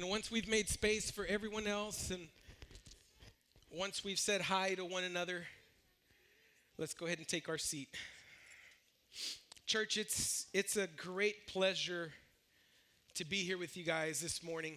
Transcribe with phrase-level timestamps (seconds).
[0.00, 2.28] And once we've made space for everyone else and
[3.70, 5.44] once we've said hi to one another,
[6.78, 7.90] let's go ahead and take our seat.
[9.66, 12.14] Church, it's, it's a great pleasure
[13.12, 14.76] to be here with you guys this morning,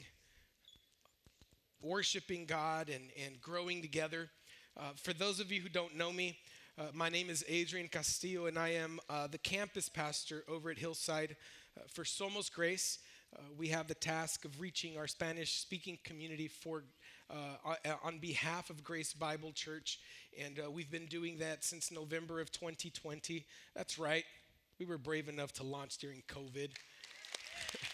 [1.81, 4.29] worshiping God and, and growing together.
[4.75, 6.37] Uh, for those of you who don't know me,
[6.77, 10.79] uh, my name is Adrian Castillo, and I am uh, the campus pastor over at
[10.79, 11.37] Hillside
[11.77, 12.99] uh, for Somos Grace.
[13.33, 16.83] Uh, we have the task of reaching our Spanish speaking community for,
[17.29, 19.99] uh, on behalf of Grace Bible Church,
[20.39, 23.45] and uh, we've been doing that since November of 2020.
[23.75, 24.25] That's right,
[24.79, 26.69] we were brave enough to launch during COVID.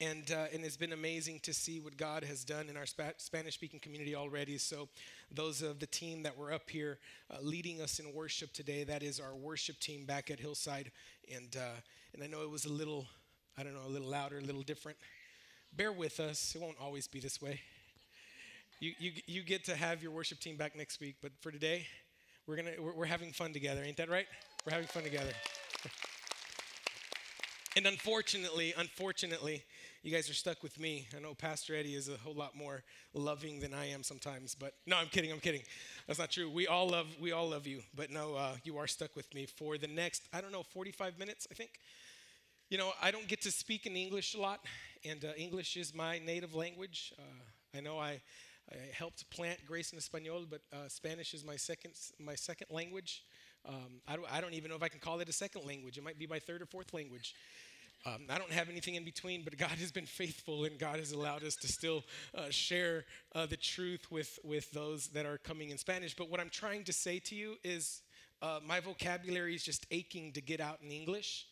[0.00, 3.16] and uh, and it's been amazing to see what God has done in our Sp-
[3.18, 4.58] Spanish-speaking community already.
[4.58, 4.88] So,
[5.30, 6.98] those of the team that were up here
[7.30, 10.90] uh, leading us in worship today, that is our worship team back at Hillside,
[11.34, 11.80] and uh,
[12.14, 13.06] and I know it was a little,
[13.56, 14.98] I don't know, a little louder, a little different.
[15.76, 17.60] Bear with us; it won't always be this way.
[18.80, 21.86] You you you get to have your worship team back next week, but for today,
[22.46, 24.26] we're gonna we're, we're having fun together, ain't that right?
[24.66, 25.32] We're having fun together.
[27.76, 29.62] And unfortunately, unfortunately,
[30.02, 31.08] you guys are stuck with me.
[31.14, 34.72] I know Pastor Eddie is a whole lot more loving than I am sometimes, but
[34.86, 35.30] no, I'm kidding.
[35.30, 35.60] I'm kidding.
[36.06, 36.48] That's not true.
[36.48, 39.44] We all love we all love you, but no, uh, you are stuck with me
[39.44, 41.46] for the next I don't know 45 minutes.
[41.50, 41.72] I think.
[42.70, 44.60] You know, I don't get to speak in English a lot,
[45.04, 47.12] and uh, English is my native language.
[47.18, 48.22] Uh, I know I,
[48.72, 53.22] I helped plant Grace in Espanol, but uh, Spanish is my second my second language.
[53.68, 55.98] Um, I, don't, I don't even know if I can call it a second language.
[55.98, 57.34] It might be my third or fourth language.
[58.06, 61.10] Um, I don't have anything in between, but God has been faithful and God has
[61.10, 62.04] allowed us to still
[62.36, 63.04] uh, share
[63.34, 66.14] uh, the truth with, with those that are coming in Spanish.
[66.14, 68.02] But what I'm trying to say to you is
[68.42, 71.48] uh, my vocabulary is just aching to get out in English.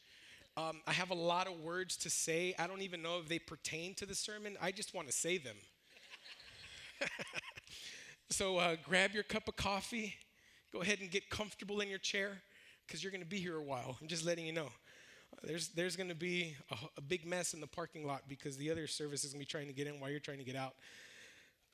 [0.56, 2.54] Um, I have a lot of words to say.
[2.56, 4.56] I don't even know if they pertain to the sermon.
[4.62, 5.56] I just want to say them.
[8.30, 10.14] so uh, grab your cup of coffee,
[10.72, 12.42] go ahead and get comfortable in your chair
[12.86, 13.96] because you're going to be here a while.
[14.00, 14.68] I'm just letting you know
[15.42, 18.70] there's, there's going to be a, a, big mess in the parking lot because the
[18.70, 20.56] other service is going to be trying to get in while you're trying to get
[20.56, 20.74] out.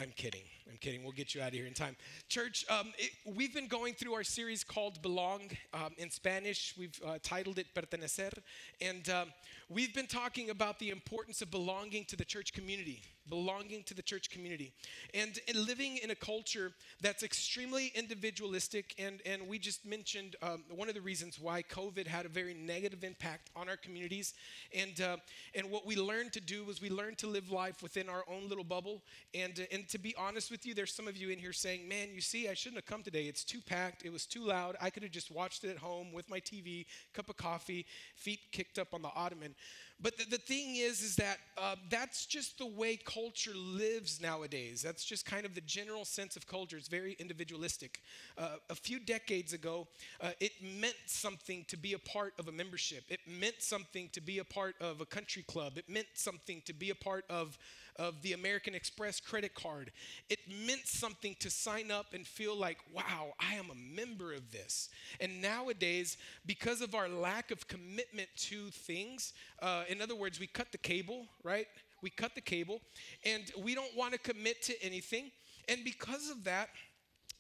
[0.00, 0.44] I'm kidding.
[0.70, 1.02] I'm kidding.
[1.02, 1.94] We'll get you out of here in time.
[2.30, 5.42] Church, um, it, we've been going through our series called Belong.
[5.74, 8.32] Um, in Spanish, we've uh, titled it Pertenecer.
[8.80, 9.28] And um,
[9.68, 14.02] we've been talking about the importance of belonging to the church community belonging to the
[14.02, 14.72] church community
[15.14, 18.94] and, living in a culture that's extremely individualistic.
[18.98, 22.54] And, and we just mentioned um, one of the reasons why COVID had a very
[22.54, 24.34] negative impact on our communities.
[24.74, 25.16] And, uh,
[25.54, 28.48] and what we learned to do was we learned to live life within our own
[28.48, 29.02] little bubble.
[29.34, 31.88] And, uh, and to be honest with you, there's some of you in here saying,
[31.88, 33.24] man, you see, I shouldn't have come today.
[33.24, 34.04] It's too packed.
[34.04, 34.76] It was too loud.
[34.80, 37.86] I could have just watched it at home with my TV, cup of coffee,
[38.16, 39.54] feet kicked up on the ottoman.
[40.02, 44.80] But the, the thing is, is that uh, that's just the way culture lives nowadays.
[44.80, 46.76] That's just kind of the general sense of culture.
[46.76, 48.00] It's very individualistic.
[48.38, 49.88] Uh, a few decades ago,
[50.20, 53.04] uh, it meant something to be a part of a membership.
[53.08, 55.76] It meant something to be a part of a country club.
[55.76, 57.58] It meant something to be a part of
[57.96, 59.92] of the American Express credit card.
[60.30, 64.50] It meant something to sign up and feel like, wow, I am a member of
[64.50, 64.88] this.
[65.20, 70.46] And nowadays, because of our lack of commitment to things, uh, in other words, we
[70.46, 71.66] cut the cable, right?
[72.02, 72.80] We cut the cable
[73.24, 75.30] and we don't want to commit to anything.
[75.68, 76.70] And because of that,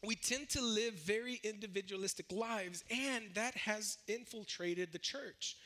[0.04, 5.56] we tend to live very individualistic lives, and that has infiltrated the church.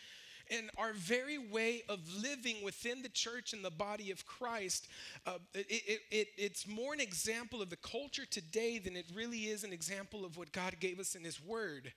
[0.51, 4.89] And our very way of living within the church and the body of Christ,
[5.27, 9.45] uh, it, it, it, it's more an example of the culture today than it really
[9.45, 11.93] is an example of what God gave us in His Word.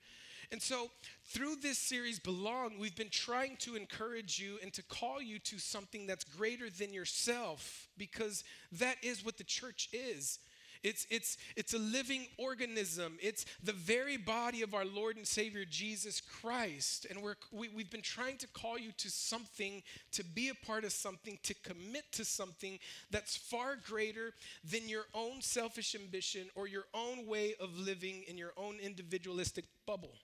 [0.50, 0.90] And so,
[1.24, 5.58] through this series, Belong, we've been trying to encourage you and to call you to
[5.58, 10.38] something that's greater than yourself because that is what the church is.
[10.82, 13.18] It's, it's, it's a living organism.
[13.20, 17.06] It's the very body of our Lord and Savior Jesus Christ.
[17.10, 20.84] And we're, we, we've been trying to call you to something, to be a part
[20.84, 22.78] of something, to commit to something
[23.10, 24.34] that's far greater
[24.64, 29.64] than your own selfish ambition or your own way of living in your own individualistic
[29.86, 30.14] bubble.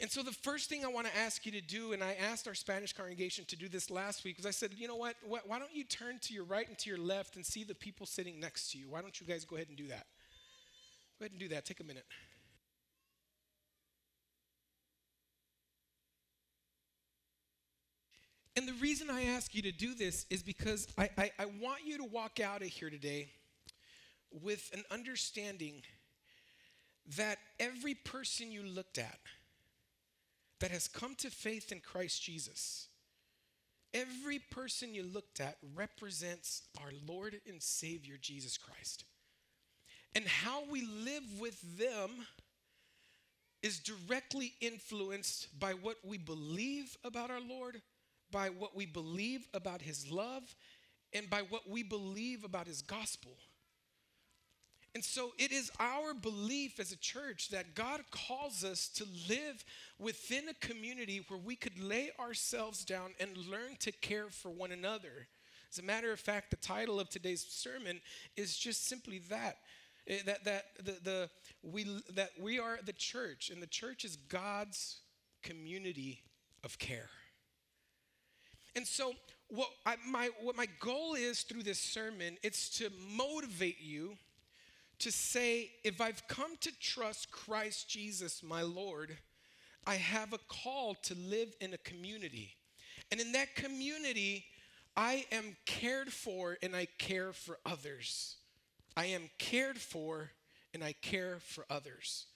[0.00, 2.48] And so, the first thing I want to ask you to do, and I asked
[2.48, 5.14] our Spanish congregation to do this last week, was I said, you know what?
[5.26, 8.06] Why don't you turn to your right and to your left and see the people
[8.06, 8.88] sitting next to you?
[8.88, 10.06] Why don't you guys go ahead and do that?
[11.18, 11.66] Go ahead and do that.
[11.66, 12.06] Take a minute.
[18.56, 21.80] And the reason I ask you to do this is because I, I, I want
[21.84, 23.28] you to walk out of here today
[24.42, 25.82] with an understanding
[27.16, 29.18] that every person you looked at,
[30.60, 32.88] that has come to faith in Christ Jesus,
[33.92, 39.04] every person you looked at represents our Lord and Savior Jesus Christ.
[40.14, 42.10] And how we live with them
[43.62, 47.80] is directly influenced by what we believe about our Lord,
[48.30, 50.54] by what we believe about His love,
[51.12, 53.32] and by what we believe about His gospel.
[54.94, 59.64] And so it is our belief as a church that God calls us to live
[59.98, 64.72] within a community where we could lay ourselves down and learn to care for one
[64.72, 65.28] another.
[65.70, 68.00] As a matter of fact, the title of today's sermon
[68.36, 69.58] is just simply that.
[70.08, 71.30] Eh, that, that, the, the,
[71.62, 71.84] we,
[72.14, 74.98] that we are the church, and the church is God's
[75.44, 76.22] community
[76.64, 77.10] of care.
[78.74, 79.12] And so,
[79.48, 84.16] what, I, my, what my goal is through this sermon, it's to motivate you
[85.00, 89.16] to say, if I've come to trust Christ Jesus, my Lord,
[89.86, 92.56] I have a call to live in a community.
[93.10, 94.44] And in that community,
[94.96, 98.36] I am cared for and I care for others.
[98.96, 100.30] I am cared for
[100.74, 102.26] and I care for others.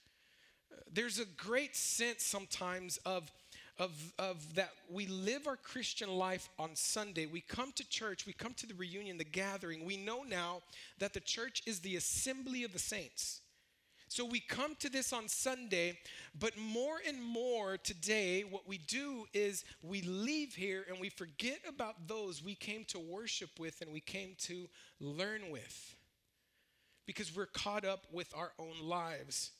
[0.72, 3.31] Uh, there's a great sense sometimes of
[3.79, 7.26] of, of that we live our Christian life on Sunday.
[7.26, 9.85] We come to church, we come to the reunion, the gathering.
[9.85, 10.62] We know now
[10.99, 13.41] that the church is the assembly of the saints.
[14.09, 15.99] So we come to this on Sunday,
[16.38, 21.59] but more and more today, what we do is we leave here and we forget
[21.69, 24.69] about those we came to worship with and we came to
[25.00, 25.97] learn with
[27.06, 29.50] because we're caught up with our own lives.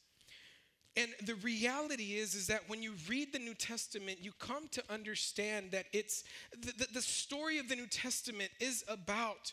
[0.97, 4.83] And the reality is, is that when you read the New Testament, you come to
[4.89, 9.53] understand that it's the, the, the, story of the New Testament is about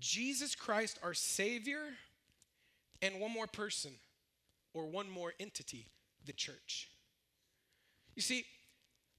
[0.00, 1.82] Jesus Christ, our Savior,
[3.02, 3.92] and one more person
[4.72, 5.88] or one more entity,
[6.24, 6.88] the church.
[8.16, 8.46] You see,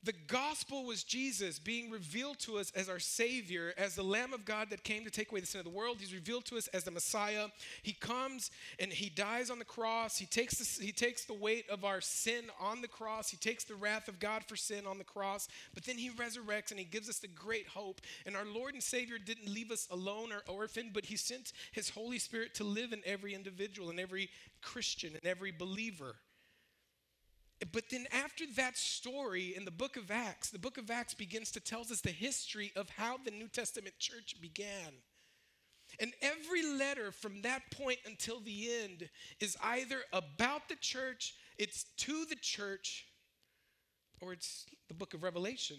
[0.04, 4.44] the gospel was Jesus being revealed to us as our Savior, as the Lamb of
[4.44, 5.98] God that came to take away the sin of the world.
[6.00, 7.48] He's revealed to us as the Messiah.
[7.82, 10.18] He comes and He dies on the cross.
[10.18, 13.30] He takes the, he takes the weight of our sin on the cross.
[13.30, 15.48] He takes the wrath of God for sin on the cross.
[15.74, 18.02] But then He resurrects and He gives us the great hope.
[18.26, 21.90] And our Lord and Savior didn't leave us alone or orphaned, but He sent His
[21.90, 24.30] Holy Spirit to live in every individual, in every
[24.62, 26.16] Christian, in every believer.
[27.74, 31.52] But then, after that story in the book of Acts, the book of Acts begins
[31.52, 34.94] to tell us the history of how the New Testament church began.
[36.00, 39.10] And every letter from that point until the end
[39.40, 43.08] is either about the church, it's to the church,
[44.22, 45.78] or it's the book of Revelation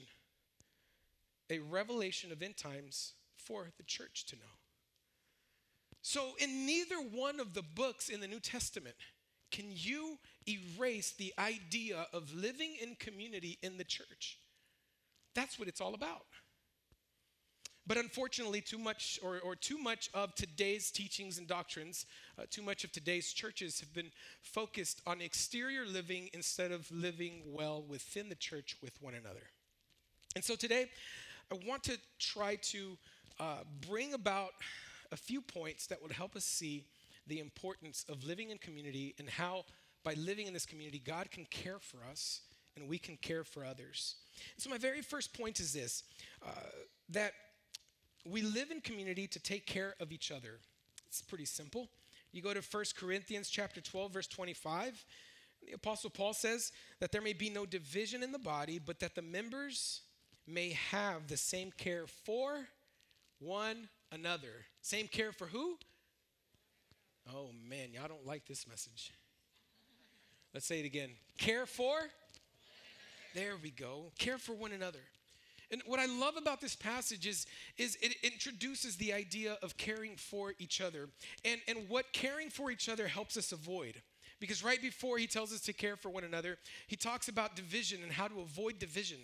[1.51, 4.43] a revelation of end times for the church to know.
[6.03, 8.97] So, in neither one of the books in the New Testament,
[9.51, 10.19] can you
[10.49, 14.39] erase the idea of living in community in the church?
[15.35, 16.27] That's what it's all about.
[17.87, 22.07] But unfortunately, too much or, or too much of today's teachings and doctrines,
[22.39, 24.11] uh, too much of today's churches have been
[24.41, 29.51] focused on exterior living instead of living well within the church with one another.
[30.35, 30.87] And so today,
[31.53, 32.97] I want to try to
[33.39, 34.53] uh, bring about
[35.13, 36.85] a few points that would help us see
[37.27, 39.65] the importance of living in community and how,
[40.05, 42.43] by living in this community, God can care for us
[42.77, 44.17] and we can care for others.
[44.57, 46.03] so, my very first point is this
[46.45, 46.51] uh,
[47.09, 47.33] that
[48.27, 50.59] we live in community to take care of each other.
[51.07, 51.89] It's pretty simple.
[52.33, 55.05] You go to 1 Corinthians chapter 12 verse 25,
[55.67, 59.15] the apostle Paul says that there may be no division in the body, but that
[59.15, 60.03] the members
[60.47, 62.67] may have the same care for
[63.39, 64.67] one another.
[64.83, 65.77] Same care for who?
[67.33, 69.13] Oh man, y'all don't like this message.
[70.55, 71.11] Let's say it again.
[71.37, 71.97] Care for?
[73.35, 74.13] There we go.
[74.19, 75.01] Care for one another.
[75.73, 77.47] And what I love about this passage is,
[77.77, 81.09] is it introduces the idea of caring for each other
[81.45, 84.01] and, and what caring for each other helps us avoid.
[84.39, 88.03] Because right before he tells us to care for one another, he talks about division
[88.03, 89.19] and how to avoid division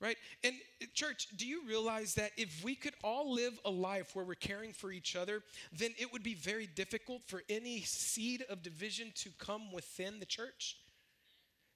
[0.00, 0.16] right?
[0.42, 4.24] And uh, church, do you realize that if we could all live a life where
[4.24, 8.62] we're caring for each other, then it would be very difficult for any seed of
[8.62, 10.76] division to come within the church?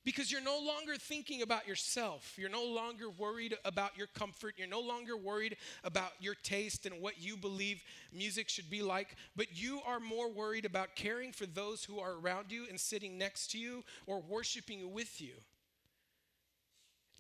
[0.05, 2.33] Because you're no longer thinking about yourself.
[2.39, 4.55] You're no longer worried about your comfort.
[4.57, 9.17] You're no longer worried about your taste and what you believe music should be like.
[9.37, 13.19] But you are more worried about caring for those who are around you and sitting
[13.19, 15.35] next to you or worshiping with you.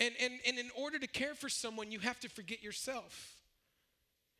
[0.00, 3.35] And, and, and in order to care for someone, you have to forget yourself.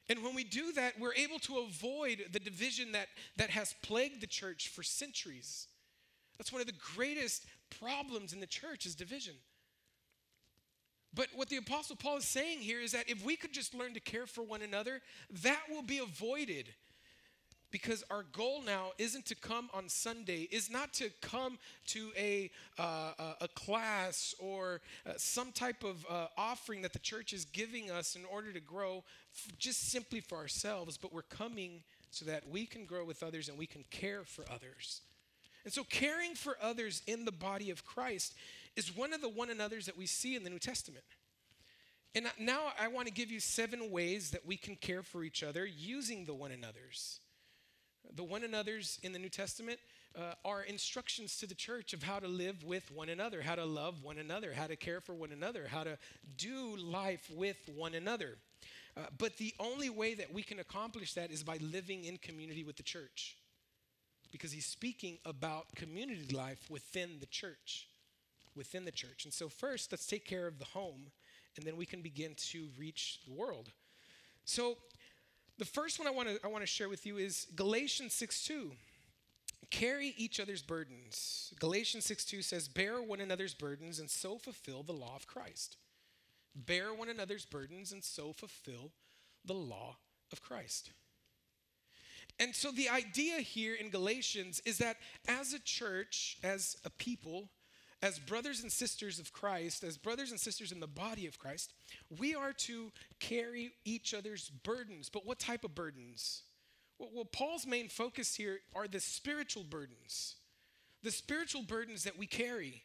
[0.09, 4.21] And when we do that, we're able to avoid the division that, that has plagued
[4.21, 5.67] the church for centuries.
[6.39, 7.45] That's one of the greatest
[7.79, 9.35] problems in the church is division.
[11.13, 13.95] But what the Apostle Paul is saying here is that if we could just learn
[13.95, 15.01] to care for one another,
[15.43, 16.69] that will be avoided.
[17.71, 21.59] Because our goal now isn't to come on Sunday, is not to come
[21.89, 27.33] to a, uh, a class or uh, some type of uh, offering that the church
[27.33, 31.83] is giving us in order to grow f- just simply for ourselves, but we're coming
[32.11, 35.03] so that we can grow with others and we can care for others.
[35.65, 38.35] And so, caring for others in the body of Christ
[38.77, 41.05] is one of the one another's that we see in the New Testament.
[42.15, 45.43] And now I want to give you seven ways that we can care for each
[45.43, 47.21] other using the one another's.
[48.15, 49.79] The one another's in the New Testament
[50.17, 53.65] uh, are instructions to the church of how to live with one another, how to
[53.65, 55.99] love one another, how to care for one another, how to
[56.37, 58.39] do life with one another.
[58.97, 62.65] Uh, but the only way that we can accomplish that is by living in community
[62.65, 63.37] with the church.
[64.33, 67.89] Because he's speaking about community life within the church.
[68.57, 69.25] Within the church.
[69.25, 71.13] And so, first, let's take care of the home,
[71.57, 73.71] and then we can begin to reach the world.
[74.45, 74.79] So,
[75.59, 78.77] the first one I want to I want to share with you is Galatians 6:2.
[79.71, 81.53] Carry each other's burdens.
[81.59, 85.77] Galatians 6:2 says, "Bear one another's burdens and so fulfill the law of Christ."
[86.55, 88.93] Bear one another's burdens and so fulfill
[89.45, 89.99] the law
[90.33, 90.91] of Christ.
[92.39, 97.51] And so the idea here in Galatians is that as a church, as a people,
[98.03, 101.73] as brothers and sisters of Christ, as brothers and sisters in the body of Christ,
[102.19, 105.09] we are to carry each other's burdens.
[105.09, 106.43] But what type of burdens?
[106.99, 110.37] Well, Paul's main focus here are the spiritual burdens,
[111.03, 112.83] the spiritual burdens that we carry.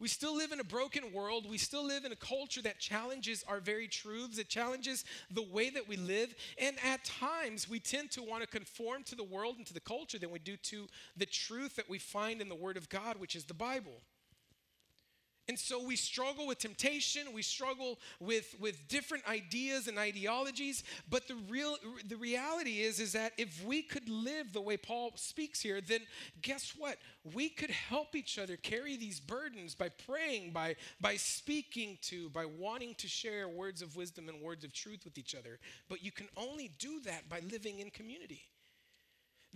[0.00, 1.48] We still live in a broken world.
[1.48, 5.70] We still live in a culture that challenges our very truths, it challenges the way
[5.70, 6.34] that we live.
[6.58, 9.80] And at times, we tend to want to conform to the world and to the
[9.80, 13.18] culture than we do to the truth that we find in the Word of God,
[13.18, 14.02] which is the Bible.
[15.46, 21.28] And so we struggle with temptation, we struggle with, with different ideas and ideologies, but
[21.28, 21.76] the real
[22.08, 26.00] the reality is is that if we could live the way Paul speaks here, then
[26.40, 26.96] guess what?
[27.34, 32.46] We could help each other carry these burdens by praying, by by speaking to, by
[32.46, 35.58] wanting to share words of wisdom and words of truth with each other.
[35.90, 38.44] But you can only do that by living in community.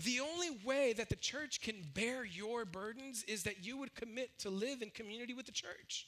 [0.04, 4.38] The only way that the church can bear your burdens is that you would commit
[4.40, 6.06] to live in community with the church.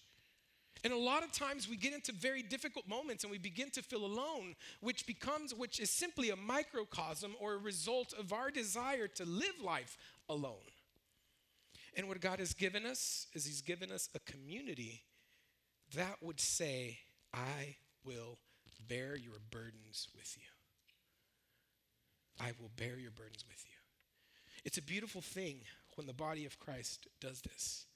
[0.84, 3.82] And a lot of times we get into very difficult moments and we begin to
[3.82, 9.08] feel alone, which becomes, which is simply a microcosm or a result of our desire
[9.08, 10.54] to live life alone.
[11.96, 15.02] And what God has given us is He's given us a community
[15.96, 16.98] that would say,
[17.34, 18.38] I will
[18.88, 20.46] bear your burdens with you.
[22.40, 23.79] I will bear your burdens with you.
[24.64, 25.60] It's a beautiful thing
[25.94, 27.86] when the body of Christ does this.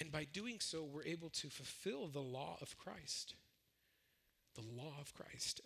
[0.00, 3.34] And by doing so, we're able to fulfill the law of Christ.
[4.54, 5.60] The law of Christ.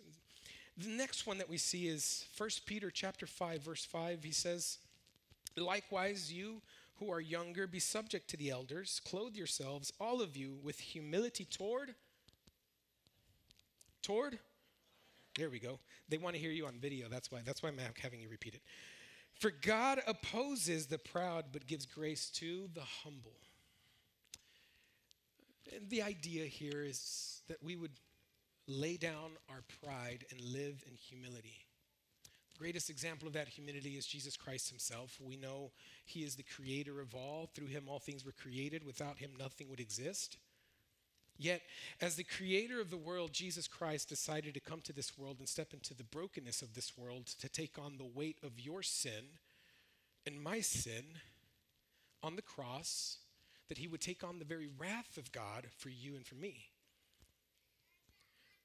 [0.77, 4.23] The next one that we see is 1 Peter chapter 5 verse 5.
[4.23, 4.79] He says,
[5.55, 6.61] "Likewise you
[6.95, 11.45] who are younger be subject to the elders, clothe yourselves all of you with humility
[11.45, 11.95] toward
[14.01, 14.39] toward
[15.35, 15.79] There we go.
[16.07, 17.07] They want to hear you on video.
[17.07, 18.61] That's why that's why I'm having you repeat it.
[19.39, 23.37] For God opposes the proud, but gives grace to the humble.
[25.73, 27.93] And the idea here is that we would
[28.67, 31.65] lay down our pride and live in humility.
[32.51, 35.17] The greatest example of that humility is Jesus Christ himself.
[35.23, 35.71] We know
[36.05, 37.49] he is the creator of all.
[37.55, 38.85] Through him, all things were created.
[38.85, 40.37] Without him, nothing would exist.
[41.41, 41.61] Yet,
[42.01, 45.47] as the creator of the world, Jesus Christ decided to come to this world and
[45.47, 49.23] step into the brokenness of this world to take on the weight of your sin
[50.27, 51.05] and my sin
[52.21, 53.19] on the cross,
[53.69, 56.65] that he would take on the very wrath of God for you and for me.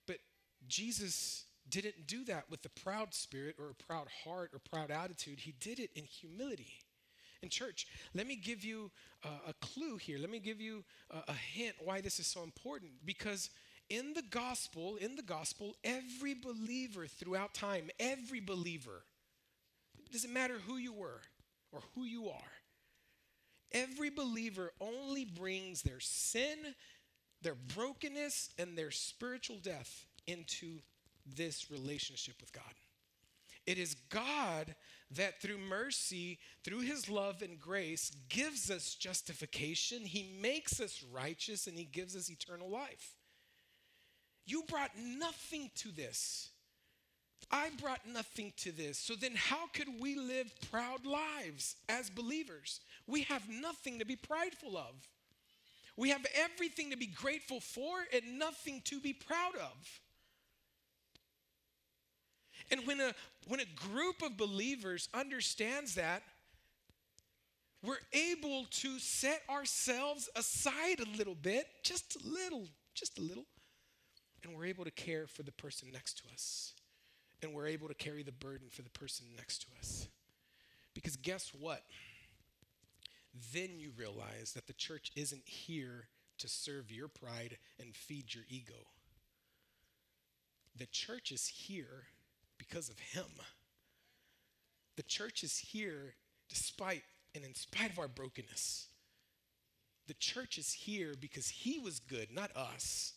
[0.09, 0.19] But
[0.67, 5.39] Jesus didn't do that with a proud spirit or a proud heart or proud attitude,
[5.39, 6.73] he did it in humility.
[7.45, 8.91] In church, let me give you
[9.23, 10.19] a clue here.
[10.19, 12.93] Let me give you a, a hint why this is so important.
[13.05, 13.51] Because
[13.91, 19.05] in the gospel, in the gospel, every believer throughout time, every believer,
[20.07, 21.21] it doesn't matter who you were
[21.71, 22.53] or who you are,
[23.73, 26.57] every believer only brings their sin,
[27.43, 30.79] their brokenness, and their spiritual death into
[31.37, 32.63] this relationship with God.
[33.67, 34.75] It is God
[35.11, 40.03] that through mercy, through his love and grace, gives us justification.
[40.03, 43.15] He makes us righteous and he gives us eternal life.
[44.47, 46.51] You brought nothing to this.
[47.51, 48.99] I brought nothing to this.
[48.99, 52.81] So then, how could we live proud lives as believers?
[53.07, 54.95] We have nothing to be prideful of.
[55.97, 60.01] We have everything to be grateful for and nothing to be proud of.
[62.71, 63.13] And when a,
[63.47, 66.23] when a group of believers understands that,
[67.83, 73.45] we're able to set ourselves aside a little bit, just a little, just a little,
[74.43, 76.73] and we're able to care for the person next to us.
[77.43, 80.09] And we're able to carry the burden for the person next to us.
[80.95, 81.83] Because guess what?
[83.53, 88.45] Then you realize that the church isn't here to serve your pride and feed your
[88.49, 88.87] ego.
[90.77, 92.05] The church is here
[92.67, 93.27] because of Him.
[94.97, 96.15] The church is here
[96.49, 97.03] despite
[97.35, 98.89] and in spite of our brokenness.
[100.07, 103.15] The church is here because He was good, not us.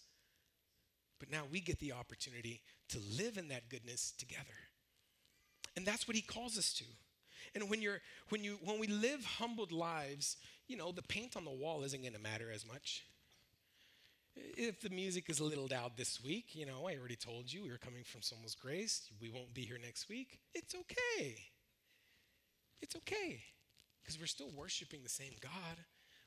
[1.19, 4.43] But now we get the opportunity to live in that goodness together.
[5.75, 6.85] And that's what He calls us to.
[7.55, 10.37] And when you're when you when we live humbled lives,
[10.67, 13.05] you know, the paint on the wall isn't going to matter as much.
[14.57, 17.63] If the music is a little loud this week, you know, I already told you
[17.63, 19.09] we are coming from Somos Grace.
[19.21, 20.39] We won't be here next week.
[20.53, 21.35] It's okay.
[22.81, 23.41] It's okay.
[24.01, 25.77] Because we're still worshiping the same God.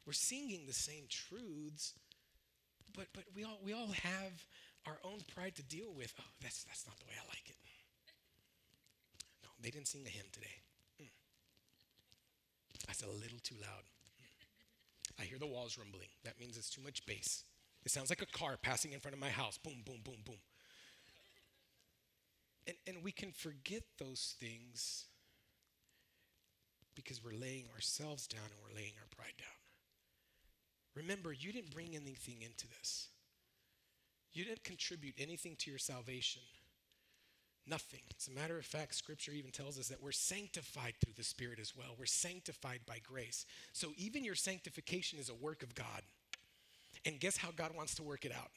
[0.07, 1.95] We're singing the same truths.
[2.97, 4.45] But but we all we all have
[4.87, 6.13] our own pride to deal with.
[6.19, 7.57] Oh, that's that's not the way I like it.
[9.43, 10.57] No, they didn't sing a hymn today.
[11.01, 11.09] Mm.
[12.87, 13.85] That's a little too loud.
[14.21, 15.23] Mm.
[15.23, 16.09] I hear the walls rumbling.
[16.25, 17.45] That means it's too much bass.
[17.85, 19.59] It sounds like a car passing in front of my house.
[19.59, 20.41] Boom, boom, boom, boom.
[22.67, 25.07] And, and we can forget those things
[26.95, 29.49] because we're laying ourselves down and we're laying our pride down.
[30.95, 33.09] Remember, you didn't bring anything into this,
[34.33, 36.43] you didn't contribute anything to your salvation.
[37.67, 38.01] Nothing.
[38.19, 41.59] As a matter of fact, scripture even tells us that we're sanctified through the Spirit
[41.61, 41.95] as well.
[41.97, 43.45] We're sanctified by grace.
[43.73, 46.03] So even your sanctification is a work of God.
[47.05, 48.51] And guess how God wants to work it out?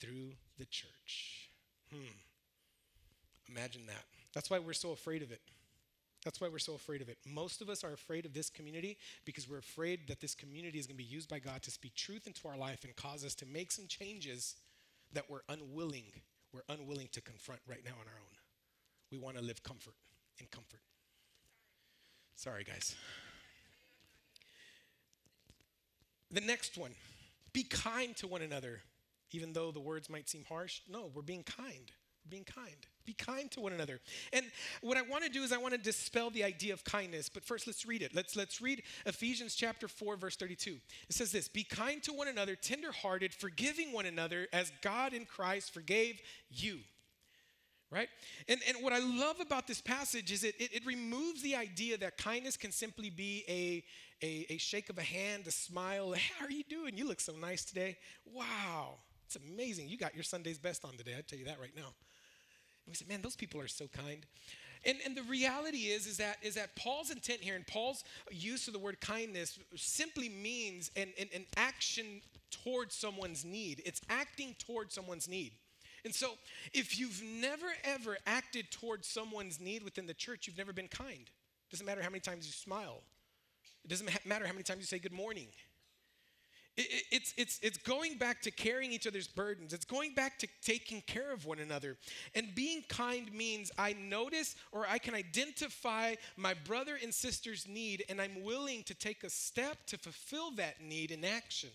[0.00, 1.50] Through the church.
[1.92, 2.16] Hmm.
[3.48, 4.04] Imagine that.
[4.32, 5.40] That's why we're so afraid of it.
[6.24, 7.18] That's why we're so afraid of it.
[7.26, 10.86] Most of us are afraid of this community because we're afraid that this community is
[10.86, 13.34] going to be used by God to speak truth into our life and cause us
[13.36, 14.54] to make some changes
[15.12, 16.04] that we're unwilling
[16.52, 18.36] we're unwilling to confront right now on our own.
[19.10, 19.94] We want to live comfort
[20.38, 20.80] in comfort.
[22.36, 22.94] Sorry, guys.
[26.30, 26.92] The next one
[27.52, 28.80] be kind to one another,
[29.32, 30.80] even though the words might seem harsh.
[30.88, 31.90] No, we're being kind.
[32.24, 32.86] We're being kind.
[33.04, 34.00] Be kind to one another.
[34.32, 34.46] And
[34.80, 37.28] what I want to do is I want to dispel the idea of kindness.
[37.28, 38.14] But first, let's read it.
[38.14, 40.78] Let's let's read Ephesians chapter 4, verse 32.
[41.08, 45.24] It says this: Be kind to one another, tenderhearted, forgiving one another, as God in
[45.24, 46.78] Christ forgave you.
[47.92, 48.08] Right?
[48.48, 51.98] And, and what I love about this passage is it, it, it removes the idea
[51.98, 53.84] that kindness can simply be a,
[54.24, 56.14] a, a shake of a hand, a smile.
[56.38, 56.96] How are you doing?
[56.96, 57.98] You look so nice today.
[58.32, 58.94] Wow.
[59.26, 59.90] It's amazing.
[59.90, 61.12] You got your Sunday's best on today.
[61.18, 61.82] I tell you that right now.
[61.82, 64.24] And we said, man, those people are so kind.
[64.86, 68.66] And, and the reality is, is that, is that Paul's intent here and Paul's use
[68.68, 73.82] of the word kindness simply means an, an, an action towards someone's need.
[73.84, 75.52] It's acting towards someone's need.
[76.04, 76.32] And so,
[76.72, 81.20] if you've never ever acted towards someone's need within the church, you've never been kind.
[81.20, 83.02] It doesn't matter how many times you smile.
[83.84, 85.48] It doesn't matter how many times you say good morning.
[86.76, 89.72] It, it's, it's, it's going back to carrying each other's burdens.
[89.72, 91.98] It's going back to taking care of one another.
[92.34, 98.04] And being kind means I notice or I can identify my brother and sister's need,
[98.08, 101.70] and I'm willing to take a step to fulfill that need in action.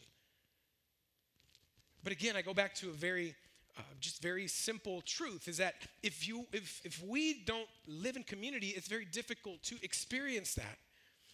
[2.04, 3.36] But again, I go back to a very
[3.78, 8.24] uh, just very simple truth is that if you if if we don't live in
[8.24, 10.78] community it's very difficult to experience that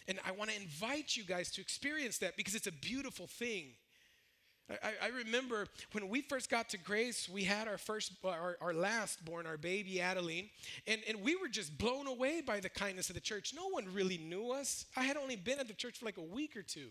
[0.08, 3.68] and I want to invite you guys to experience that because it's a beautiful thing.
[4.70, 8.74] I, I, remember when we first got to Grace, we had our first, our, our
[8.74, 10.50] last born, our baby Adeline,
[10.88, 13.54] and, and we were just blown away by the kindness of the church.
[13.54, 14.86] No one really knew us.
[14.96, 16.88] I had only been at the church for like a week or two.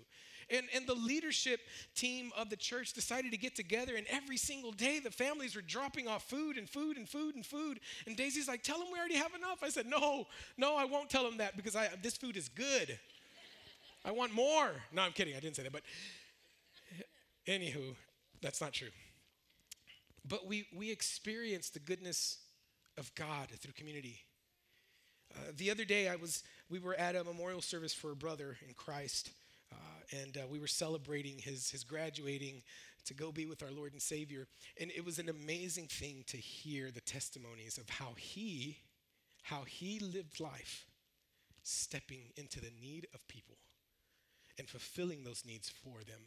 [0.51, 1.61] And, and the leadership
[1.95, 5.63] team of the church decided to get together, and every single day the families were
[5.63, 7.81] dropping off food and food and food and food.
[8.07, 9.63] And Daisy's like, Tell them we already have enough.
[9.63, 10.27] I said, No,
[10.59, 12.99] no, I won't tell them that because I, this food is good.
[14.05, 14.73] I want more.
[14.93, 15.37] No, I'm kidding.
[15.37, 15.73] I didn't say that.
[15.73, 15.83] But
[17.47, 17.95] anywho,
[18.41, 18.89] that's not true.
[20.27, 22.39] But we, we experience the goodness
[22.97, 24.21] of God through community.
[25.35, 28.57] Uh, the other day, I was we were at a memorial service for a brother
[28.67, 29.31] in Christ,
[29.73, 29.77] uh,
[30.23, 32.63] and uh, we were celebrating his, his graduating
[33.07, 34.47] to go be with our Lord and Savior.
[34.81, 38.79] And it was an amazing thing to hear the testimonies of how he,
[39.43, 40.87] how he lived life,
[41.63, 43.57] stepping into the need of people
[44.59, 46.21] and fulfilling those needs for them.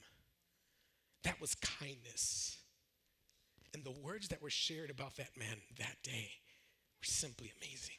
[1.25, 2.57] That was kindness.
[3.73, 6.29] And the words that were shared about that man that day
[6.99, 7.97] were simply amazing.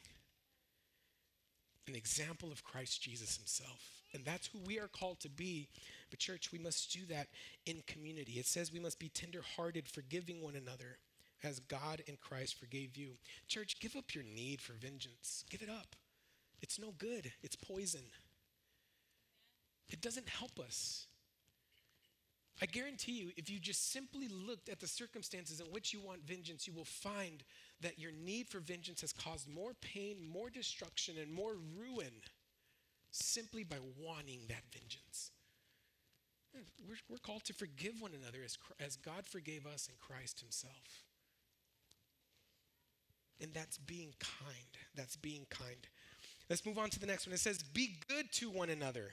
[1.89, 4.03] An example of Christ Jesus himself.
[4.15, 5.69] And that's who we are called to be.
[6.09, 7.27] But, church, we must do that
[7.67, 8.35] in community.
[8.35, 10.99] It says we must be tenderhearted, forgiving one another
[11.45, 13.11] as God in Christ forgave you.
[13.49, 15.45] Church, give up your need for vengeance.
[15.51, 15.97] Give it up.
[16.63, 18.05] It's no good, it's poison.
[19.91, 21.07] It doesn't help us.
[22.61, 26.27] I guarantee you, if you just simply looked at the circumstances in which you want
[26.27, 27.43] vengeance, you will find
[27.83, 32.13] that your need for vengeance has caused more pain, more destruction, and more ruin
[33.11, 35.33] simply by wanting that vengeance.
[36.89, 41.05] We're, we're called to forgive one another as, as God forgave us in Christ Himself.
[43.41, 44.79] And that's being kind.
[44.95, 45.87] That's being kind.
[46.49, 47.35] Let's move on to the next one.
[47.35, 49.11] It says, Be good to one another.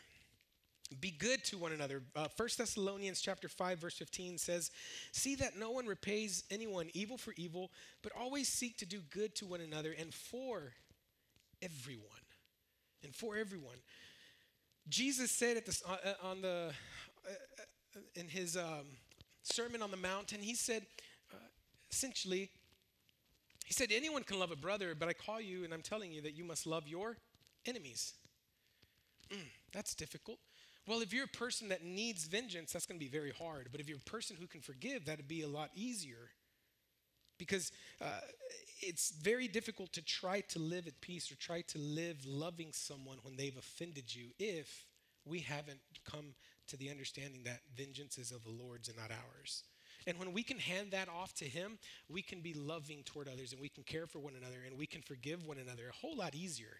[1.00, 2.04] Be good to one another.
[2.16, 4.72] Uh, 1 Thessalonians chapter 5 verse 15 says,
[5.12, 9.36] "See that no one repays anyone evil for evil, but always seek to do good
[9.36, 10.74] to one another and for
[11.62, 12.10] everyone."
[13.04, 13.78] And for everyone.
[14.88, 16.74] Jesus said at the, uh, uh on the
[17.26, 17.32] uh,
[17.98, 18.86] uh, in his um,
[19.44, 20.86] sermon on the mountain, he said
[21.34, 21.38] uh,
[21.92, 22.50] essentially
[23.66, 26.22] he said anyone can love a brother, but I call you and I'm telling you
[26.22, 27.18] that you must love your
[27.66, 28.14] enemies.
[29.32, 29.40] Mm,
[29.72, 30.40] that's difficult.
[30.88, 33.70] Well, if you're a person that needs vengeance, that's going to be very hard.
[33.72, 36.30] But if you're a person who can forgive, that'd be a lot easier.
[37.40, 38.20] Because uh,
[38.82, 43.18] it's very difficult to try to live at peace or try to live loving someone
[43.24, 44.86] when they've offended you if
[45.26, 46.36] we haven't come
[46.68, 49.64] to the understanding that vengeance is of the Lord's and not ours.
[50.06, 51.78] And when we can hand that off to Him,
[52.10, 54.86] we can be loving toward others and we can care for one another and we
[54.86, 56.78] can forgive one another a whole lot easier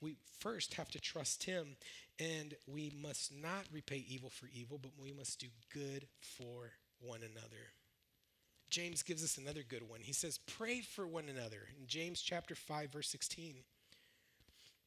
[0.00, 1.76] we first have to trust Him,
[2.18, 7.20] and we must not repay evil for evil, but we must do good for one
[7.20, 7.72] another.
[8.70, 10.00] James gives us another good one.
[10.00, 13.54] He says, Pray for one another in James chapter 5, verse 16.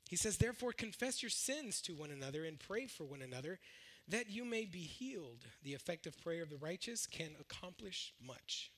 [0.10, 3.60] He says, Therefore, confess your sins to one another and pray for one another
[4.08, 5.46] that you may be healed.
[5.64, 8.72] The effective prayer of the righteous can accomplish much.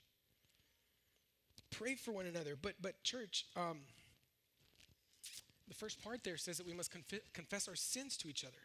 [1.72, 2.56] Pray for one another.
[2.60, 3.80] But, but church, um,
[5.68, 6.92] the first part there says that we must
[7.34, 8.58] confess our sins to each other.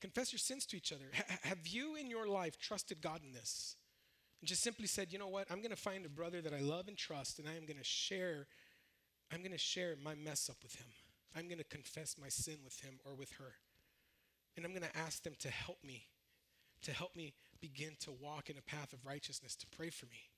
[0.00, 1.04] Confess your sins to each other.
[1.14, 3.76] H- have you in your life trusted God in this?
[4.40, 5.50] And just simply said, you know what?
[5.50, 7.76] I'm going to find a brother that I love and trust, and I am going
[7.76, 8.46] to share.
[9.30, 10.86] I'm going to share my mess up with him.
[11.36, 13.54] I'm going to confess my sin with him or with her.
[14.56, 16.06] And I'm going to ask them to help me,
[16.82, 20.29] to help me begin to walk in a path of righteousness, to pray for me.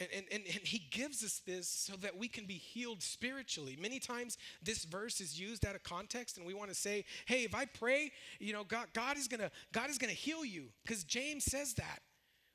[0.00, 3.76] And, and, and, he gives us this so that we can be healed spiritually.
[3.78, 7.44] Many times this verse is used out of context, and we want to say, hey,
[7.44, 10.68] if I pray, you know, God, God is gonna, God is gonna heal you.
[10.82, 12.00] Because James says that.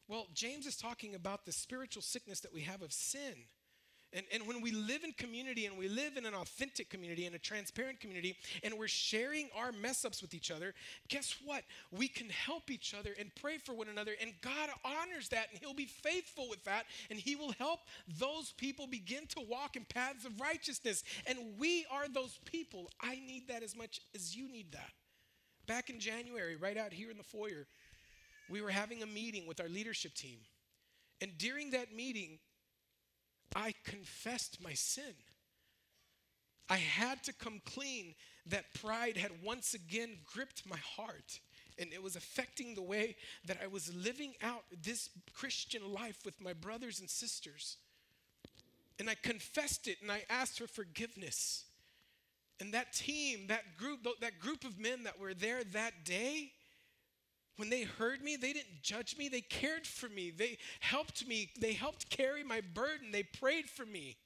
[0.07, 3.33] Well, James is talking about the spiritual sickness that we have of sin.
[4.15, 7.35] And, and when we live in community and we live in an authentic community and
[7.35, 10.73] a transparent community and we're sharing our mess ups with each other,
[11.09, 11.63] guess what?
[11.91, 14.13] We can help each other and pray for one another.
[14.21, 16.85] And God honors that and He'll be faithful with that.
[17.09, 17.81] And He will help
[18.17, 21.03] those people begin to walk in paths of righteousness.
[21.27, 22.89] And we are those people.
[23.01, 24.91] I need that as much as you need that.
[25.67, 27.67] Back in January, right out here in the foyer,
[28.49, 30.37] we were having a meeting with our leadership team.
[31.19, 32.39] And during that meeting,
[33.53, 35.13] I confessed my sin.
[36.69, 38.15] I had to come clean
[38.47, 41.39] that pride had once again gripped my heart.
[41.77, 46.41] And it was affecting the way that I was living out this Christian life with
[46.41, 47.77] my brothers and sisters.
[48.97, 51.65] And I confessed it and I asked for forgiveness.
[52.59, 56.53] And that team, that group, that group of men that were there that day,
[57.57, 59.29] when they heard me, they didn't judge me.
[59.29, 60.31] They cared for me.
[60.31, 61.51] They helped me.
[61.59, 63.11] They helped carry my burden.
[63.11, 64.17] They prayed for me.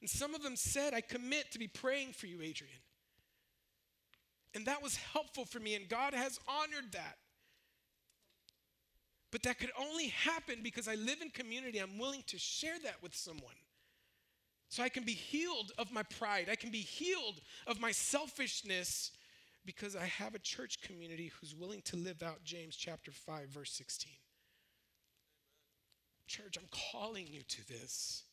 [0.00, 2.74] And some of them said, I commit to be praying for you, Adrian.
[4.54, 7.18] And that was helpful for me, and God has honored that.
[9.30, 11.78] But that could only happen because I live in community.
[11.78, 13.54] I'm willing to share that with someone.
[14.70, 16.48] So I can be healed of my pride.
[16.50, 19.12] I can be healed of my selfishness
[19.64, 23.72] because I have a church community who's willing to live out James chapter 5 verse
[23.72, 24.12] 16.
[26.26, 28.24] Church, I'm calling you to this.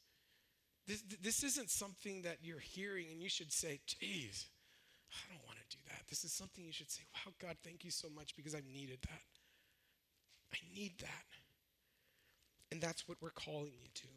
[0.88, 4.46] This, this isn't something that you're hearing and you should say, geez,
[5.12, 6.08] I don't want to do that.
[6.08, 9.00] This is something you should say, wow, God, thank you so much because I've needed
[9.02, 9.22] that.
[10.54, 11.26] I need that.
[12.72, 14.08] And that's what we're calling you to.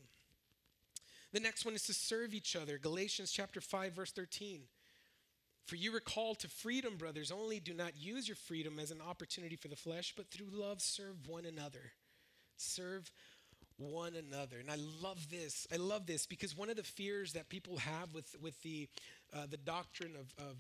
[1.33, 2.79] The next one is to serve each other.
[2.79, 4.62] Galatians chapter 5, verse 13.
[5.66, 7.31] For you are called to freedom, brothers.
[7.31, 10.81] Only do not use your freedom as an opportunity for the flesh, but through love
[10.81, 11.92] serve one another.
[12.57, 13.11] Serve
[13.81, 14.59] one another.
[14.59, 15.66] And I love this.
[15.73, 18.88] I love this because one of the fears that people have with, with the,
[19.33, 20.57] uh, the doctrine of, of,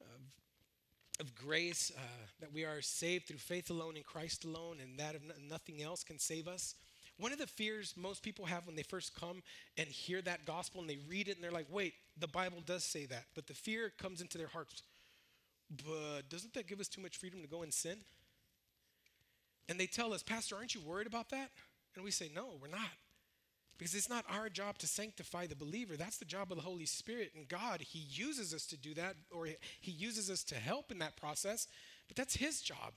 [0.00, 2.00] of, of grace, uh,
[2.40, 5.14] that we are saved through faith alone in Christ alone, and that
[5.48, 6.74] nothing else can save us.
[7.18, 9.42] One of the fears most people have when they first come
[9.78, 12.84] and hear that gospel and they read it and they're like, wait, the Bible does
[12.84, 13.26] say that.
[13.34, 14.82] But the fear comes into their hearts.
[15.70, 17.98] But doesn't that give us too much freedom to go and sin?
[19.68, 21.50] And they tell us, Pastor, aren't you worried about that?
[21.94, 22.80] And we say, no, we're not.
[23.78, 25.96] Because it's not our job to sanctify the believer.
[25.96, 27.32] That's the job of the Holy Spirit.
[27.34, 29.48] And God, He uses us to do that, or
[29.80, 31.66] He uses us to help in that process,
[32.06, 32.92] but that's His job.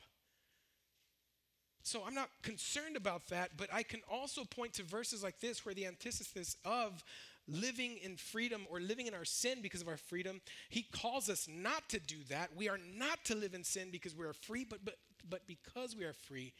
[1.87, 5.65] So I'm not concerned about that, but I can also point to verses like this
[5.65, 7.01] where the antithesis of
[7.47, 11.47] living in freedom or living in our sin because of our freedom, he calls us
[11.49, 12.49] not to do that.
[12.57, 14.95] We are not to live in sin because we are free, but but
[15.29, 16.51] but because we are free,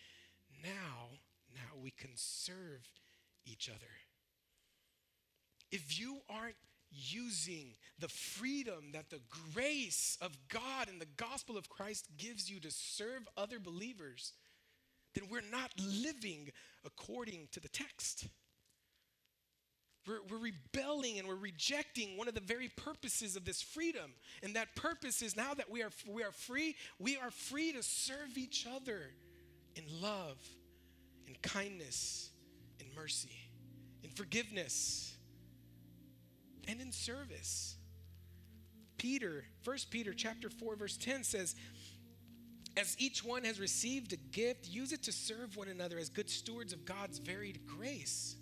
[0.64, 1.20] now
[1.54, 2.88] now we can serve
[3.46, 3.92] each other.
[5.74, 6.56] If you aren't
[6.90, 9.20] using the freedom that the
[9.54, 14.32] grace of God and the gospel of Christ gives you to serve other believers,
[15.18, 16.52] then we're not living
[16.86, 18.28] according to the text.
[20.08, 24.12] We're, we're, rebelling and we're rejecting one of the very purposes of this freedom.
[24.44, 27.82] And that purpose is now that we are, we are free, we are free to
[27.82, 29.02] serve each other
[29.76, 30.38] in love,
[31.28, 32.30] in kindness,
[32.80, 33.36] in mercy,
[34.04, 35.18] in forgiveness,
[36.68, 37.76] and in service.
[38.98, 41.56] Peter, 1 Peter chapter 4 verse 10 says,
[42.78, 46.30] as each one has received a gift, use it to serve one another as good
[46.30, 48.36] stewards of God's varied grace.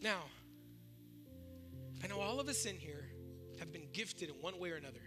[0.00, 0.22] Now,
[2.04, 3.08] I know all of us in here
[3.58, 5.00] have been gifted in one way or another.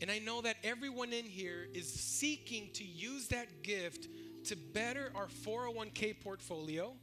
[0.00, 4.08] And I know that everyone in here is seeking to use that gift
[4.44, 6.94] to better our 401k portfolio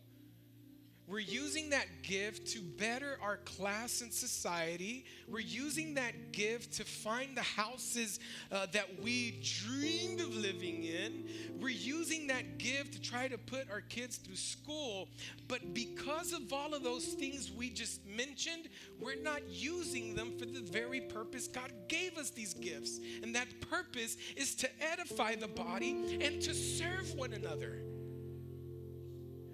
[1.05, 5.03] we're using that gift to better our class and society.
[5.27, 11.25] We're using that gift to find the houses uh, that we dreamed of living in.
[11.59, 15.09] We're using that gift to try to put our kids through school.
[15.49, 18.69] But because of all of those things we just mentioned,
[19.01, 23.01] we're not using them for the very purpose God gave us these gifts.
[23.21, 27.79] And that purpose is to edify the body and to serve one another.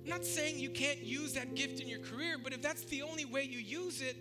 [0.09, 3.03] I'm not saying you can't use that gift in your career, but if that's the
[3.03, 4.17] only way you use it,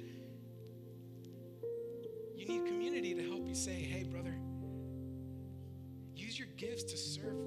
[2.36, 4.34] you need community to help you say, hey, brother,
[6.14, 7.38] use your gifts to serve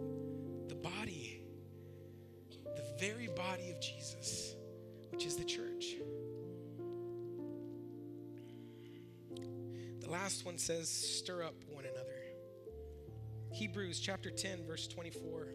[0.69, 1.43] the body,
[2.63, 4.55] the very body of Jesus,
[5.11, 5.97] which is the church.
[9.99, 12.17] The last one says, stir up one another.
[13.51, 15.49] Hebrews chapter 10, verse 24.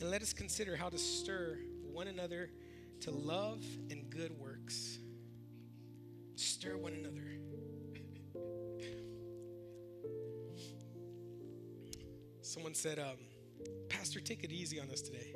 [0.00, 1.58] And let us consider how to stir
[1.92, 2.50] one another
[3.00, 4.98] to love and good works.
[6.36, 7.38] Stir one another.
[12.40, 13.16] Someone said, um,
[13.88, 15.34] Pastor, take it easy on us today.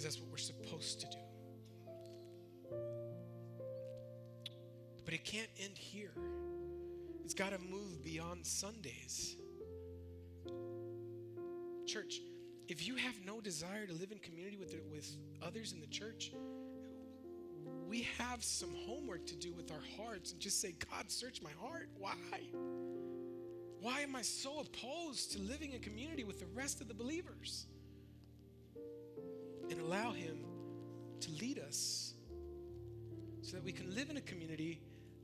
[0.00, 1.18] Because that's what we're supposed to do.
[5.04, 6.14] But it can't end here.
[7.22, 9.36] It's got to move beyond Sundays.
[11.86, 12.20] Church,
[12.68, 16.32] if you have no desire to live in community with, with others in the church,
[17.86, 21.50] we have some homework to do with our hearts and just say, God, search my
[21.60, 21.90] heart.
[21.98, 22.14] Why?
[23.80, 27.66] Why am I so opposed to living in community with the rest of the believers?
[29.70, 30.36] And allow Him
[31.20, 32.14] to lead us
[33.42, 34.80] so that we can live in a community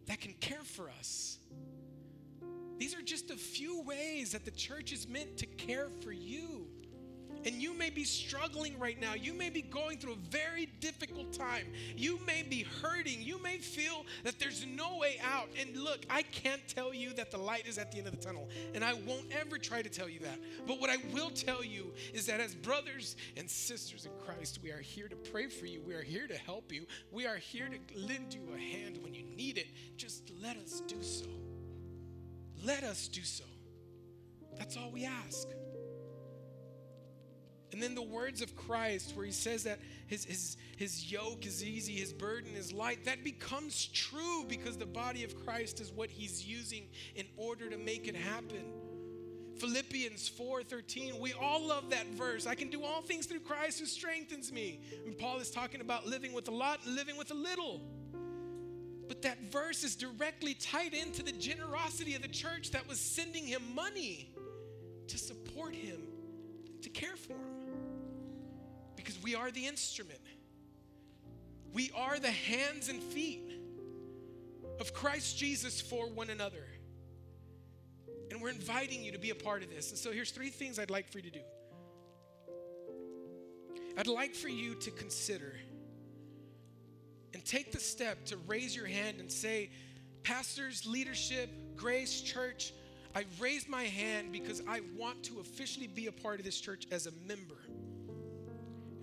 [0.06, 1.38] that can care for us.
[2.78, 6.65] These are just a few ways that the church is meant to care for you.
[7.46, 9.14] And you may be struggling right now.
[9.14, 11.66] You may be going through a very difficult time.
[11.96, 13.22] You may be hurting.
[13.22, 15.48] You may feel that there's no way out.
[15.58, 18.24] And look, I can't tell you that the light is at the end of the
[18.24, 18.48] tunnel.
[18.74, 20.40] And I won't ever try to tell you that.
[20.66, 24.72] But what I will tell you is that as brothers and sisters in Christ, we
[24.72, 25.80] are here to pray for you.
[25.86, 26.84] We are here to help you.
[27.12, 29.68] We are here to lend you a hand when you need it.
[29.96, 31.26] Just let us do so.
[32.64, 33.44] Let us do so.
[34.58, 35.46] That's all we ask.
[37.72, 41.64] And then the words of Christ, where he says that his, his, his yoke is
[41.64, 46.10] easy, his burden is light, that becomes true because the body of Christ is what
[46.10, 46.84] he's using
[47.16, 48.64] in order to make it happen.
[49.58, 51.18] Philippians 4:13.
[51.18, 52.46] We all love that verse.
[52.46, 54.80] I can do all things through Christ who strengthens me.
[55.06, 57.80] And Paul is talking about living with a lot and living with a little.
[59.08, 63.44] But that verse is directly tied into the generosity of the church that was sending
[63.44, 64.34] him money
[65.08, 66.00] to support him,
[66.82, 67.55] to care for him.
[69.26, 70.20] We are the instrument.
[71.72, 73.50] We are the hands and feet
[74.78, 76.64] of Christ Jesus for one another.
[78.30, 79.90] And we're inviting you to be a part of this.
[79.90, 81.40] And so here's three things I'd like for you to do.
[83.98, 85.56] I'd like for you to consider
[87.34, 89.70] and take the step to raise your hand and say,
[90.22, 92.72] Pastors, leadership, grace, church,
[93.12, 96.86] I raised my hand because I want to officially be a part of this church
[96.92, 97.56] as a member.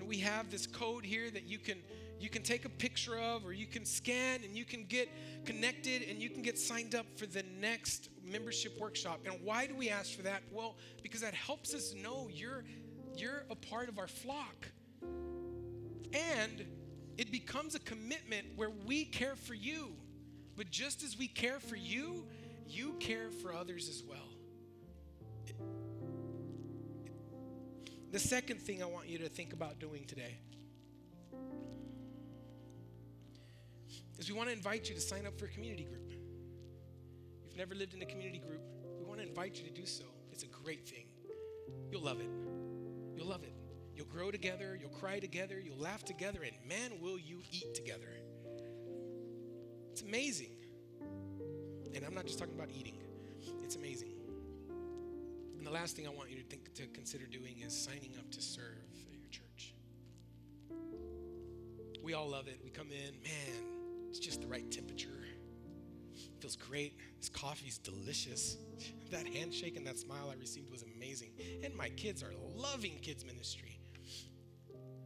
[0.07, 1.77] We have this code here that you can
[2.19, 5.09] you can take a picture of or you can scan and you can get
[5.43, 9.19] connected and you can get signed up for the next membership workshop.
[9.25, 10.41] And why do we ask for that?
[10.49, 12.63] Well, because that helps us know you're
[13.15, 14.67] you're a part of our flock.
[16.13, 16.65] And
[17.17, 19.89] it becomes a commitment where we care for you.
[20.55, 22.25] But just as we care for you,
[22.67, 24.32] you care for others as well.
[28.13, 30.37] The second thing I want you to think about doing today
[34.19, 36.11] is we want to invite you to sign up for a community group.
[36.11, 38.61] If you've never lived in a community group,
[38.99, 40.03] we want to invite you to do so.
[40.31, 41.07] It's a great thing.
[41.91, 42.29] You'll love it.
[43.15, 43.55] You'll love it.
[43.95, 48.09] You'll grow together, you'll cry together, you'll laugh together, and man, will you eat together.
[49.91, 50.51] It's amazing.
[51.95, 52.99] And I'm not just talking about eating,
[53.63, 54.12] it's amazing.
[55.63, 58.29] And the last thing I want you to think to consider doing is signing up
[58.31, 59.73] to serve at your church.
[62.03, 62.59] We all love it.
[62.65, 63.63] We come in, man,
[64.09, 65.23] it's just the right temperature.
[66.15, 66.97] It feels great.
[67.17, 68.57] This coffee's delicious.
[69.11, 71.29] That handshake and that smile I received was amazing.
[71.63, 73.79] And my kids are loving kids ministry.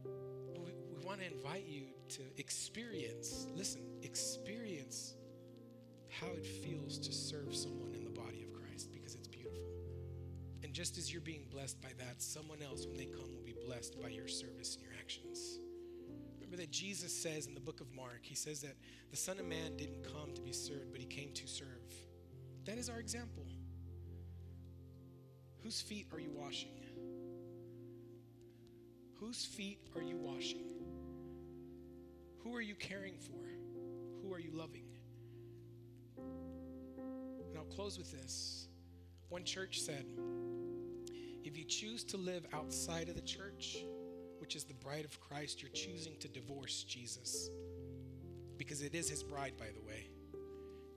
[0.04, 5.14] We, we want to invite you to experience, listen, experience
[6.08, 7.97] how it feels to serve someone
[10.78, 14.00] just as you're being blessed by that, someone else, when they come, will be blessed
[14.00, 15.58] by your service and your actions.
[16.36, 18.76] Remember that Jesus says in the book of Mark, he says that
[19.10, 21.66] the Son of Man didn't come to be served, but he came to serve.
[22.64, 23.44] That is our example.
[25.64, 26.78] Whose feet are you washing?
[29.18, 30.68] Whose feet are you washing?
[32.44, 33.48] Who are you caring for?
[34.22, 34.84] Who are you loving?
[36.16, 38.68] And I'll close with this.
[39.28, 40.06] One church said,
[41.48, 43.78] if you choose to live outside of the church,
[44.38, 47.48] which is the bride of Christ, you're choosing to divorce Jesus.
[48.58, 50.10] Because it is his bride, by the way.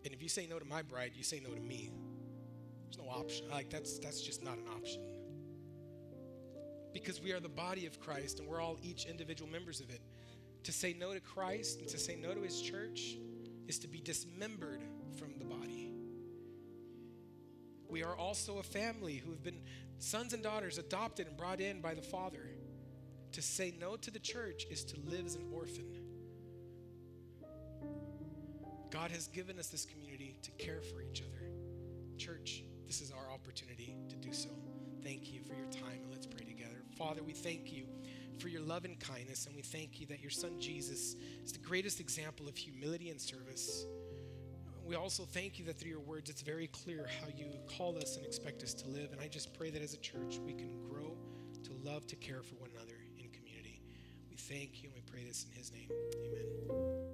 [0.04, 1.90] And if you say no to my bride, you say no to me.
[2.84, 3.48] There's no option.
[3.50, 5.02] Like that's that's just not an option.
[6.92, 10.02] Because we are the body of Christ and we're all each individual members of it.
[10.64, 13.16] To say no to Christ and to say no to his church
[13.70, 14.82] is to be dismembered
[17.92, 19.60] We are also a family who have been
[20.00, 22.50] sons and daughters adopted and brought in by the Father.
[23.34, 25.86] To say no to the church is to live as an orphan.
[28.90, 31.52] God has given us this community to care for each other.
[32.18, 34.50] Church, this is our opportunity to do so.
[35.04, 36.84] Thank you for your time, and let's pray together.
[36.98, 37.88] Father, we thank you
[38.38, 41.60] for your love and kindness, and we thank you that your son Jesus is the
[41.60, 43.86] greatest example of humility and service.
[44.92, 47.46] We also thank you that through your words, it's very clear how you
[47.78, 49.14] call us and expect us to live.
[49.14, 51.16] And I just pray that as a church, we can grow
[51.64, 53.82] to love, to care for one another in community.
[54.30, 55.88] We thank you, and we pray this in his name.
[56.26, 57.11] Amen.